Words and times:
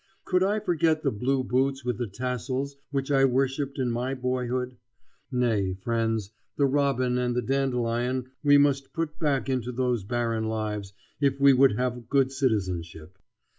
Could 0.25 0.41
I 0.41 0.59
forget 0.59 1.03
the 1.03 1.11
blue 1.11 1.43
boots 1.43 1.85
with 1.85 1.99
the 1.99 2.07
tassels 2.07 2.75
which 2.89 3.11
I 3.11 3.23
worshipped 3.23 3.77
in 3.77 3.91
my 3.91 4.15
boyhood? 4.15 4.77
Nay, 5.31 5.75
friends, 5.75 6.31
the 6.57 6.65
robin 6.65 7.19
and 7.19 7.35
the 7.35 7.41
dandelion 7.43 8.31
we 8.43 8.57
must 8.57 8.93
put 8.93 9.19
back 9.19 9.47
into 9.47 9.71
those 9.71 10.03
barren 10.03 10.45
lives 10.45 10.93
if 11.19 11.39
we 11.39 11.53
would 11.53 11.73
have 11.73 12.09
good 12.09 12.31
citizenship. 12.31 13.19